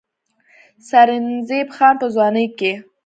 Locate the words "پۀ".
1.99-2.07